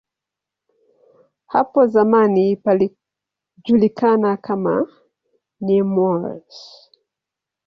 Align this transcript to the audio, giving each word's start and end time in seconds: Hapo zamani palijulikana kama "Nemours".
Hapo 1.47 1.85
zamani 1.87 2.55
palijulikana 2.55 4.37
kama 4.37 4.87
"Nemours". 5.61 6.57